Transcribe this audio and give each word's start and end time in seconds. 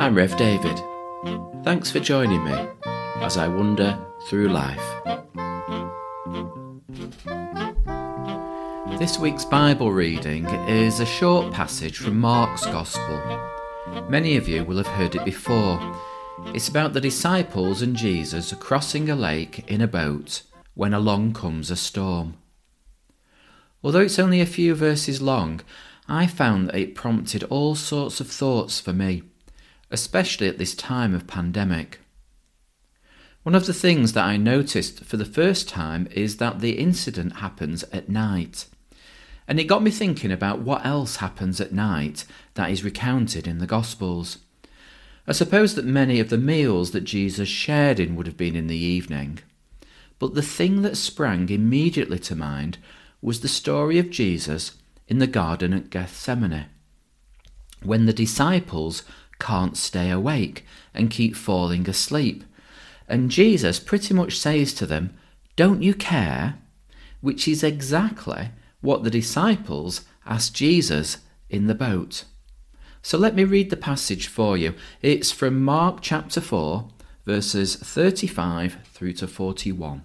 I'm 0.00 0.14
Rev 0.14 0.34
David. 0.38 0.80
Thanks 1.62 1.90
for 1.90 2.00
joining 2.00 2.42
me 2.42 2.56
as 3.16 3.36
I 3.36 3.48
wander 3.48 3.98
through 4.28 4.48
life. 4.48 4.82
This 8.98 9.18
week's 9.18 9.44
Bible 9.44 9.92
reading 9.92 10.46
is 10.66 11.00
a 11.00 11.04
short 11.04 11.52
passage 11.52 11.98
from 11.98 12.18
Mark's 12.18 12.64
Gospel. 12.64 13.20
Many 14.08 14.38
of 14.38 14.48
you 14.48 14.64
will 14.64 14.78
have 14.78 14.86
heard 14.86 15.16
it 15.16 15.24
before. 15.26 15.78
It's 16.54 16.68
about 16.68 16.94
the 16.94 17.02
disciples 17.02 17.82
and 17.82 17.94
Jesus 17.94 18.54
crossing 18.54 19.10
a 19.10 19.14
lake 19.14 19.70
in 19.70 19.82
a 19.82 19.86
boat 19.86 20.40
when 20.72 20.94
along 20.94 21.34
comes 21.34 21.70
a 21.70 21.76
storm. 21.76 22.38
Although 23.84 24.00
it's 24.00 24.18
only 24.18 24.40
a 24.40 24.46
few 24.46 24.74
verses 24.74 25.20
long, 25.20 25.60
I 26.08 26.26
found 26.26 26.68
that 26.68 26.76
it 26.76 26.94
prompted 26.94 27.42
all 27.44 27.74
sorts 27.74 28.18
of 28.18 28.28
thoughts 28.28 28.80
for 28.80 28.94
me 28.94 29.24
especially 29.90 30.48
at 30.48 30.58
this 30.58 30.74
time 30.74 31.14
of 31.14 31.26
pandemic. 31.26 32.00
One 33.42 33.54
of 33.54 33.66
the 33.66 33.74
things 33.74 34.12
that 34.12 34.24
I 34.24 34.36
noticed 34.36 35.04
for 35.04 35.16
the 35.16 35.24
first 35.24 35.68
time 35.68 36.06
is 36.10 36.36
that 36.36 36.60
the 36.60 36.78
incident 36.78 37.36
happens 37.36 37.84
at 37.84 38.08
night. 38.08 38.66
And 39.48 39.58
it 39.58 39.64
got 39.64 39.82
me 39.82 39.90
thinking 39.90 40.30
about 40.30 40.60
what 40.60 40.84
else 40.84 41.16
happens 41.16 41.60
at 41.60 41.72
night 41.72 42.24
that 42.54 42.70
is 42.70 42.84
recounted 42.84 43.46
in 43.46 43.58
the 43.58 43.66
Gospels. 43.66 44.38
I 45.26 45.32
suppose 45.32 45.74
that 45.74 45.84
many 45.84 46.20
of 46.20 46.28
the 46.28 46.38
meals 46.38 46.90
that 46.90 47.04
Jesus 47.04 47.48
shared 47.48 47.98
in 47.98 48.14
would 48.14 48.26
have 48.26 48.36
been 48.36 48.54
in 48.54 48.66
the 48.66 48.76
evening. 48.76 49.38
But 50.18 50.34
the 50.34 50.42
thing 50.42 50.82
that 50.82 50.96
sprang 50.96 51.48
immediately 51.48 52.18
to 52.20 52.36
mind 52.36 52.78
was 53.22 53.40
the 53.40 53.48
story 53.48 53.98
of 53.98 54.10
Jesus 54.10 54.72
in 55.08 55.18
the 55.18 55.26
Garden 55.26 55.72
at 55.72 55.90
Gethsemane. 55.90 56.66
When 57.82 58.06
the 58.06 58.12
disciples 58.12 59.02
can't 59.40 59.76
stay 59.76 60.10
awake 60.10 60.64
and 60.94 61.10
keep 61.10 61.34
falling 61.34 61.88
asleep. 61.88 62.44
And 63.08 63.30
Jesus 63.30 63.80
pretty 63.80 64.14
much 64.14 64.38
says 64.38 64.72
to 64.74 64.86
them, 64.86 65.16
Don't 65.56 65.82
you 65.82 65.94
care? 65.94 66.58
Which 67.20 67.48
is 67.48 67.64
exactly 67.64 68.50
what 68.80 69.02
the 69.02 69.10
disciples 69.10 70.02
asked 70.24 70.54
Jesus 70.54 71.18
in 71.48 71.66
the 71.66 71.74
boat. 71.74 72.24
So 73.02 73.18
let 73.18 73.34
me 73.34 73.44
read 73.44 73.70
the 73.70 73.76
passage 73.76 74.26
for 74.26 74.56
you. 74.56 74.74
It's 75.02 75.32
from 75.32 75.62
Mark 75.62 75.98
chapter 76.02 76.40
4, 76.40 76.88
verses 77.24 77.76
35 77.76 78.78
through 78.92 79.14
to 79.14 79.26
41. 79.26 80.02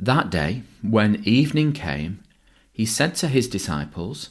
That 0.00 0.30
day, 0.30 0.62
when 0.82 1.22
evening 1.24 1.72
came, 1.72 2.22
he 2.72 2.84
said 2.84 3.14
to 3.16 3.28
his 3.28 3.46
disciples, 3.46 4.30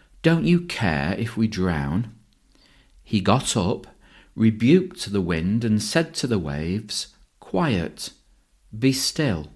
don't 0.21 0.45
you 0.45 0.61
care 0.61 1.15
if 1.17 1.35
we 1.35 1.47
drown? 1.47 2.13
He 3.03 3.21
got 3.21 3.57
up, 3.57 3.87
rebuked 4.35 5.11
the 5.11 5.21
wind, 5.21 5.65
and 5.65 5.81
said 5.81 6.13
to 6.15 6.27
the 6.27 6.39
waves, 6.39 7.07
Quiet, 7.39 8.11
be 8.77 8.93
still. 8.93 9.47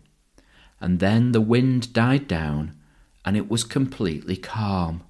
And 0.82 1.00
then 1.00 1.32
the 1.32 1.42
wind 1.42 1.94
died 1.94 2.28
down, 2.28 2.76
and 3.24 3.38
it 3.38 3.50
was 3.50 3.64
completely 3.64 4.36
calm. 4.36 5.04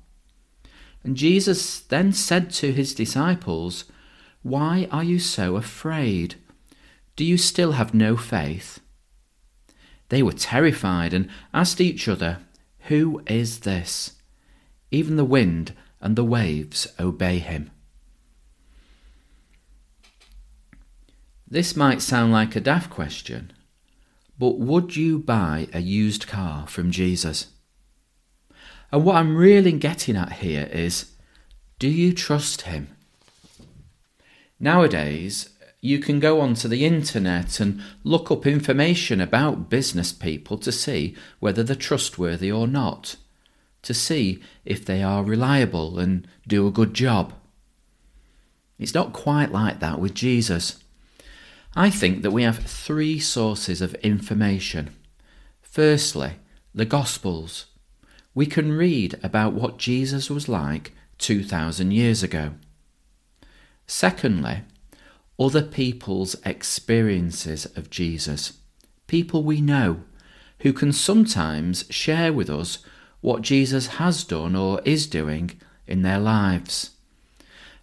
And 1.04 1.16
Jesus 1.16 1.80
then 1.80 2.12
said 2.14 2.50
to 2.52 2.74
his 2.74 2.94
disciples, 2.94 3.86
Why 4.44 4.88
are 4.92 5.04
you 5.04 5.20
so 5.20 5.56
afraid? 5.56 6.36
Do 7.16 7.24
you 7.24 7.38
still 7.38 7.74
have 7.74 7.94
no 7.94 8.18
faith? 8.18 8.80
They 10.10 10.22
were 10.22 10.34
terrified 10.34 11.14
and 11.14 11.30
asked 11.54 11.80
each 11.80 12.08
other, 12.08 12.40
Who 12.88 13.24
is 13.26 13.60
this? 13.62 14.14
Even 14.92 15.16
the 15.16 15.26
wind 15.26 15.74
and 16.00 16.16
the 16.16 16.24
waves 16.24 16.88
obey 17.00 17.40
him. 17.40 17.72
This 21.48 21.76
might 21.76 22.02
sound 22.02 22.32
like 22.32 22.56
a 22.56 22.60
daft 22.60 22.90
question, 22.90 23.54
but 24.38 24.60
would 24.60 24.96
you 24.96 25.20
buy 25.20 25.68
a 25.74 25.80
used 25.80 26.28
car 26.28 26.68
from 26.68 26.92
Jesus? 26.92 27.48
And 28.92 29.06
what 29.06 29.16
I'm 29.16 29.36
really 29.36 29.72
getting 29.74 30.16
at 30.16 30.34
here 30.34 30.70
is 30.72 31.12
do 31.80 31.88
you 31.88 32.14
trust 32.14 32.62
him? 32.62 32.96
Nowadays, 34.60 35.50
you 35.82 36.00
can 36.00 36.20
go 36.20 36.42
onto 36.42 36.68
the 36.68 36.86
internet 36.86 37.60
and 37.60 37.82
look 38.04 38.32
up 38.32 38.48
information 38.48 39.22
about 39.22 39.70
business 39.70 40.12
people 40.12 40.58
to 40.58 40.72
see 40.72 41.16
whether 41.40 41.62
they're 41.62 41.76
trustworthy 41.76 42.52
or 42.52 42.68
not 42.68 43.18
to 43.86 43.94
see 43.94 44.42
if 44.66 44.86
they 44.86 45.02
are 45.02 45.24
reliable 45.24 45.98
and 45.98 46.28
do 46.48 46.68
a 46.68 46.72
good 46.72 46.94
job. 46.94 47.34
It's 48.78 48.94
not 48.94 49.14
quite 49.14 49.52
like 49.52 49.80
that 49.80 50.00
with 50.00 50.14
Jesus. 50.14 50.84
I 51.76 51.90
think 51.90 52.22
that 52.22 52.32
we 52.32 52.44
have 52.44 52.60
three 52.60 53.20
sources 53.20 53.82
of 53.82 53.96
information. 53.96 54.96
Firstly, 55.62 56.34
the 56.74 56.86
Gospels. 56.86 57.68
We 58.34 58.46
can 58.46 58.74
read 58.74 59.18
about 59.24 59.54
what 59.54 59.78
Jesus 59.78 60.30
was 60.30 60.50
like 60.50 60.92
2,000 61.20 61.92
years 61.92 62.22
ago. 62.22 62.52
Secondly, 63.88 64.64
other 65.40 65.62
people's 65.62 66.36
experiences 66.46 67.66
of 67.78 67.90
Jesus, 67.90 68.54
people 69.08 69.44
we 69.44 69.62
know, 69.62 70.02
who 70.60 70.74
can 70.74 70.92
sometimes 70.92 71.86
share 71.90 72.34
with 72.34 72.50
us 72.50 72.80
what 73.26 73.42
Jesus 73.42 73.88
has 73.88 74.24
done 74.24 74.56
or 74.56 74.80
is 74.86 75.08
doing 75.08 75.60
in 75.88 76.04
their 76.04 76.20
lives. 76.20 76.92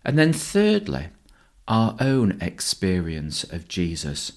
And 0.05 0.17
then, 0.17 0.33
thirdly, 0.33 1.09
our 1.67 1.97
own 1.99 2.39
experience 2.41 3.43
of 3.43 3.67
Jesus, 3.67 4.35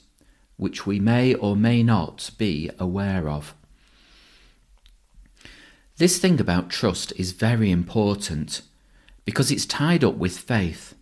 which 0.58 0.88
we 0.88 1.00
may 1.00 1.36
or 1.36 1.56
may 1.56 1.84
not 1.84 2.32
be 2.40 2.72
aware 2.80 3.30
of. 3.30 3.54
This 5.98 6.18
thing 6.18 6.42
about 6.42 6.72
trust 6.72 7.14
is 7.18 7.34
very 7.34 7.70
important 7.70 8.64
because 9.26 9.52
it's 9.52 9.68
tied 9.68 10.04
up 10.04 10.16
with 10.16 10.40
faith. 10.40 10.96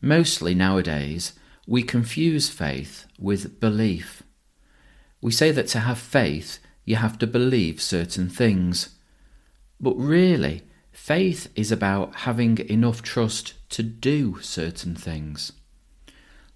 Mostly 0.00 0.54
nowadays, 0.54 1.32
we 1.66 1.82
confuse 1.82 2.48
faith 2.48 3.06
with 3.18 3.58
belief. 3.58 4.22
We 5.20 5.32
say 5.32 5.50
that 5.50 5.66
to 5.68 5.80
have 5.80 5.98
faith 5.98 6.60
you 6.90 6.96
have 6.96 7.18
to 7.18 7.26
believe 7.26 7.80
certain 7.80 8.28
things. 8.28 8.96
But 9.78 9.94
really, 9.94 10.62
faith 10.90 11.48
is 11.54 11.70
about 11.70 12.16
having 12.26 12.58
enough 12.68 13.00
trust 13.00 13.54
to 13.70 13.84
do 13.84 14.40
certain 14.40 14.96
things. 14.96 15.52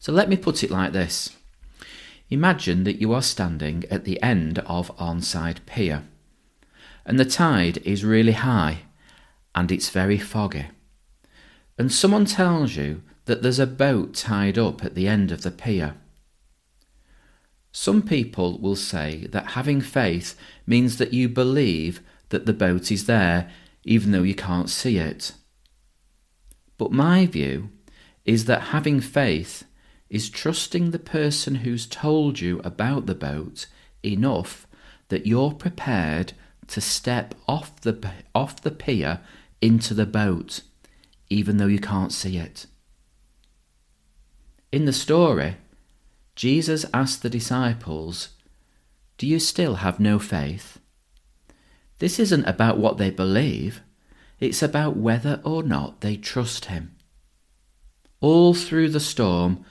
So 0.01 0.13
let 0.13 0.29
me 0.29 0.37
put 0.37 0.65
it 0.65 0.73
like 0.73 0.93
this 0.93 1.37
Imagine 2.31 2.83
that 2.83 3.01
you 3.01 3.13
are 3.13 3.23
standing 3.23 3.85
at 3.93 4.05
the 4.05 4.21
end 4.23 4.59
of 4.67 4.95
Arnside 4.97 5.65
Pier, 5.67 6.03
and 7.07 7.19
the 7.19 7.25
tide 7.25 7.79
is 7.85 8.05
really 8.05 8.33
high 8.33 8.79
and 9.55 9.71
it's 9.71 9.89
very 9.91 10.19
foggy. 10.19 10.67
And 11.79 11.93
someone 11.93 12.25
tells 12.25 12.75
you 12.75 13.03
that 13.27 13.43
there's 13.43 13.61
a 13.61 13.69
boat 13.69 14.15
tied 14.15 14.59
up 14.59 14.85
at 14.85 14.97
the 14.97 15.07
end 15.07 15.31
of 15.31 15.43
the 15.43 15.53
pier. 15.53 15.95
Some 17.77 18.03
people 18.03 18.57
will 18.61 18.77
say 18.77 19.27
that 19.33 19.49
having 19.49 19.81
faith 19.81 20.37
means 20.65 20.97
that 20.99 21.13
you 21.13 21.29
believe 21.29 22.01
that 22.29 22.47
the 22.47 22.53
boat 22.53 22.93
is 22.93 23.07
there 23.07 23.51
even 23.83 24.13
though 24.13 24.23
you 24.23 24.37
can't 24.37 24.71
see 24.71 24.97
it. 24.97 25.33
But 26.79 26.93
my 26.93 27.27
view 27.27 27.71
is 28.25 28.45
that 28.45 28.69
having 28.69 29.01
faith 29.01 29.65
is 30.09 30.31
trusting 30.31 30.93
the 30.93 31.01
person 31.01 31.57
who's 31.57 31.85
told 31.89 32.39
you 32.39 32.61
about 32.63 33.07
the 33.07 33.15
boat 33.17 33.67
enough 34.05 34.69
that 35.09 35.27
you're 35.27 35.53
prepared 35.53 36.33
to 36.69 36.81
step 36.81 37.35
off 37.49 37.81
the, 37.81 37.99
off 38.37 38.63
the 38.63 38.71
pier 38.71 39.19
into 39.61 39.95
the 39.95 40.07
boat, 40.07 40.61
even 41.29 41.57
though 41.57 41.67
you 41.67 41.81
can't 41.81 42.13
see 42.13 42.39
it. 42.39 42.67
In 44.71 44.85
the 44.85 44.93
story, 44.93 45.57
Jesus 46.35 46.85
asked 46.93 47.23
the 47.23 47.31
disciples, 47.31 48.31
Do 49.19 49.27
you 49.27 49.39
still 49.39 49.77
have 49.77 50.01
no 50.01 50.19
faith? 50.19 50.79
This 51.99 52.19
isn't 52.19 52.45
about 52.45 52.79
what 52.79 52.99
they 52.99 53.11
believe, 53.11 53.81
it's 54.41 54.63
about 54.63 54.97
whether 54.97 55.41
or 55.45 55.63
not 55.63 56.01
they 56.01 56.17
trust 56.17 56.67
Him. 56.67 56.95
All 58.21 58.55
through 58.55 58.91
the 58.91 59.01
storm, 59.01 59.65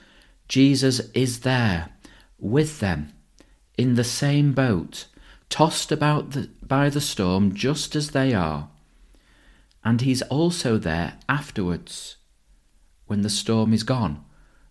Jesus 0.48 1.00
is 1.12 1.40
there 1.40 1.90
with 2.38 2.80
them 2.80 3.12
in 3.76 3.94
the 3.94 4.04
same 4.04 4.52
boat, 4.52 5.06
tossed 5.48 5.90
about 5.90 6.30
the, 6.30 6.50
by 6.62 6.88
the 6.88 7.00
storm 7.00 7.54
just 7.54 7.96
as 7.96 8.10
they 8.10 8.32
are. 8.32 8.68
And 9.84 10.00
he's 10.00 10.22
also 10.22 10.78
there 10.78 11.18
afterwards 11.28 12.16
when 13.06 13.22
the 13.22 13.30
storm 13.30 13.72
is 13.72 13.82
gone 13.82 14.24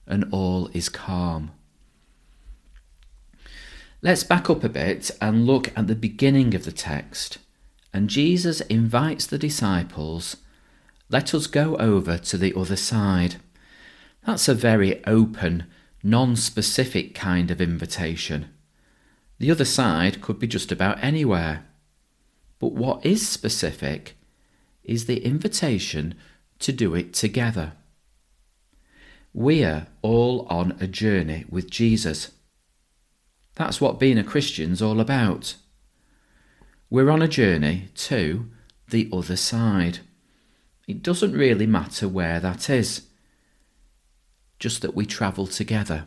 and 0.08 0.26
all 0.32 0.70
is 0.74 0.90
calm. 0.90 1.52
Let's 4.04 4.26
back 4.26 4.50
up 4.50 4.66
a 4.66 4.70
bit 4.70 5.12
and 5.22 5.48
look 5.48 5.72
at 5.78 5.88
the 5.88 5.96
beginning 5.96 6.54
of 6.56 6.66
the 6.66 6.74
text. 6.74 7.38
And 7.94 8.10
Jesus 8.10 8.60
invites 8.60 9.26
the 9.26 9.38
disciples, 9.38 10.36
let 11.08 11.34
us 11.34 11.48
go 11.48 11.78
over 11.78 12.18
to 12.18 12.38
the 12.38 12.54
other 12.54 12.76
side. 12.76 13.38
That's 14.26 14.50
a 14.50 14.54
very 14.54 15.02
open, 15.06 15.68
non 16.04 16.36
specific 16.36 17.16
kind 17.16 17.50
of 17.50 17.62
invitation. 17.62 18.50
The 19.40 19.50
other 19.50 19.64
side 19.64 20.20
could 20.20 20.38
be 20.38 20.48
just 20.48 20.70
about 20.70 21.02
anywhere. 21.02 21.64
But 22.60 22.74
what 22.74 23.06
is 23.06 23.26
specific 23.26 24.18
is 24.84 25.06
the 25.06 25.24
invitation 25.24 26.16
to 26.60 26.74
do 26.74 26.94
it 26.94 27.14
together. 27.14 27.72
We're 29.34 29.88
all 30.02 30.46
on 30.50 30.76
a 30.82 30.88
journey 30.88 31.46
with 31.48 31.72
Jesus. 31.72 32.32
That's 33.56 33.80
what 33.80 34.00
being 34.00 34.18
a 34.18 34.24
Christian's 34.24 34.82
all 34.82 35.00
about. 35.00 35.56
We're 36.90 37.12
on 37.12 37.22
a 37.22 37.28
journey 37.28 37.90
to 37.96 38.50
the 38.90 39.10
other 39.12 39.36
side. 39.36 40.00
It 40.88 41.02
doesn't 41.02 41.34
really 41.34 41.68
matter 41.68 42.08
where 42.08 42.40
that 42.40 42.70
is, 42.70 43.04
just 44.60 44.82
that 44.82 44.96
we 44.96 45.06
travel 45.06 45.48
together. 45.48 46.06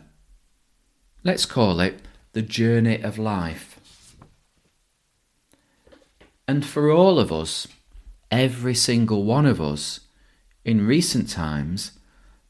Let's 1.23 1.45
call 1.45 1.79
it 1.79 2.01
the 2.33 2.41
journey 2.41 3.01
of 3.01 3.17
life. 3.17 3.79
And 6.47 6.65
for 6.65 6.91
all 6.91 7.19
of 7.19 7.31
us, 7.31 7.67
every 8.29 8.75
single 8.75 9.23
one 9.23 9.45
of 9.45 9.59
us, 9.59 10.01
in 10.63 10.85
recent 10.85 11.29
times, 11.29 11.93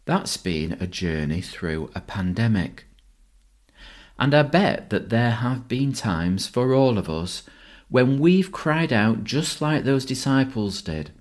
that's 0.05 0.37
been 0.37 0.73
a 0.73 0.87
journey 0.87 1.41
through 1.41 1.91
a 1.95 2.01
pandemic. 2.01 2.86
And 4.19 4.33
I 4.33 4.43
bet 4.43 4.89
that 4.89 5.09
there 5.09 5.31
have 5.31 5.67
been 5.67 5.93
times 5.93 6.47
for 6.47 6.73
all 6.73 6.97
of 6.97 7.09
us 7.09 7.43
when 7.89 8.19
we've 8.19 8.51
cried 8.51 8.91
out 8.91 9.23
just 9.23 9.61
like 9.61 9.83
those 9.83 10.05
disciples 10.05 10.81
did, 10.81 11.11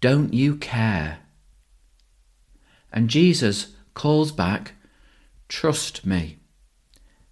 Don't 0.00 0.34
you 0.34 0.56
care? 0.56 1.18
And 2.92 3.10
Jesus 3.10 3.74
calls 3.94 4.32
back, 4.32 4.74
Trust 5.48 6.04
me, 6.04 6.38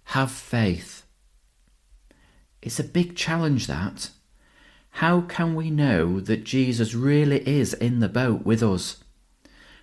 have 0.05 0.31
faith. 0.31 1.05
It's 2.61 2.79
a 2.79 2.83
big 2.83 3.15
challenge 3.15 3.67
that. 3.67 4.09
How 4.89 5.21
can 5.21 5.55
we 5.55 5.69
know 5.69 6.19
that 6.21 6.45
Jesus 6.45 6.93
really 6.93 7.47
is 7.47 7.73
in 7.73 7.99
the 7.99 8.09
boat 8.09 8.45
with 8.45 8.63
us? 8.63 9.03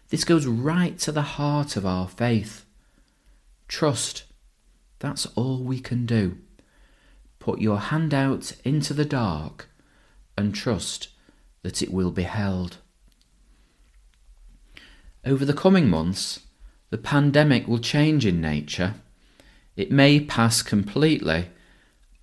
This 0.09 0.25
goes 0.25 0.47
right 0.47 0.99
to 1.01 1.13
the 1.13 1.23
heart 1.23 1.77
of 1.77 1.87
our 1.87 2.09
faith. 2.09 2.65
Trust 3.69 4.25
that's 5.03 5.27
all 5.35 5.59
we 5.59 5.81
can 5.81 6.07
do. 6.07 6.39
Put 7.41 7.61
your 7.61 7.81
hand 7.81 8.15
out 8.15 8.53
into 8.65 8.95
the 8.95 9.05
dark 9.05 9.69
and 10.39 10.55
trust 10.55 11.09
that 11.63 11.83
it 11.83 11.93
will 11.93 12.13
be 12.13 12.23
held. 12.23 12.77
Over 15.27 15.45
the 15.45 15.53
coming 15.53 15.91
months, 15.91 16.47
the 16.91 16.99
pandemic 16.99 17.67
will 17.67 17.81
change 17.81 18.25
in 18.25 18.41
nature. 18.41 18.95
It 19.75 19.91
may 19.91 20.21
pass 20.21 20.63
completely, 20.63 21.49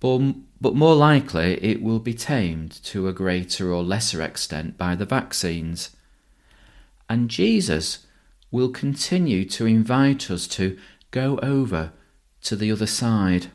but, 0.00 0.32
but 0.58 0.74
more 0.74 0.94
likely 0.94 1.62
it 1.62 1.82
will 1.82 1.98
be 1.98 2.14
tamed 2.14 2.82
to 2.84 3.08
a 3.08 3.12
greater 3.12 3.70
or 3.70 3.82
lesser 3.82 4.22
extent 4.22 4.78
by 4.78 4.94
the 4.94 5.04
vaccines. 5.04 5.94
And 7.10 7.28
Jesus 7.28 8.06
will 8.50 8.70
continue 8.70 9.44
to 9.50 9.66
invite 9.66 10.30
us 10.30 10.48
to 10.48 10.78
go 11.10 11.38
over 11.42 11.92
to 12.42 12.56
the 12.56 12.72
other 12.72 12.86
side. 12.86 13.48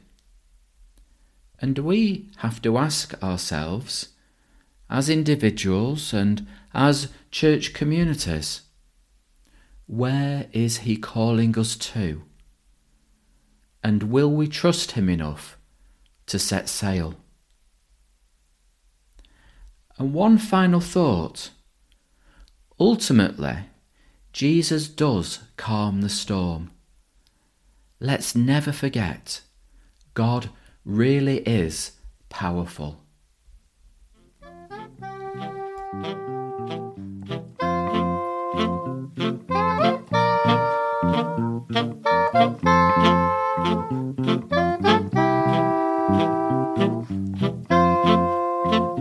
And 1.59 1.79
we 1.79 2.29
have 2.37 2.61
to 2.63 2.77
ask 2.77 3.21
ourselves, 3.23 4.09
as 4.89 5.09
individuals 5.09 6.13
and 6.13 6.47
as 6.73 7.09
church 7.31 7.73
communities, 7.73 8.61
where 9.87 10.47
is 10.51 10.77
He 10.79 10.97
calling 10.97 11.57
us 11.57 11.75
to? 11.75 12.23
And 13.83 14.03
will 14.03 14.31
we 14.31 14.47
trust 14.47 14.91
Him 14.91 15.09
enough 15.09 15.57
to 16.27 16.39
set 16.39 16.69
sail? 16.69 17.15
And 19.97 20.13
one 20.13 20.37
final 20.37 20.81
thought. 20.81 21.51
Ultimately, 22.79 23.57
Jesus 24.33 24.89
does 24.89 25.39
calm 25.55 26.01
the 26.01 26.09
storm. 26.09 26.71
Let's 28.05 28.35
never 28.35 28.71
forget 28.71 29.41
God 30.13 30.51
really 30.85 31.39
is 31.39 31.93
powerful. 32.29 33.01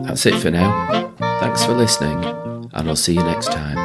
That's 0.06 0.24
it 0.24 0.40
for 0.40 0.50
now. 0.50 1.12
Thanks 1.40 1.62
for 1.62 1.74
listening, 1.74 2.24
and 2.72 2.88
I'll 2.88 2.96
see 2.96 3.12
you 3.12 3.22
next 3.22 3.52
time. 3.52 3.83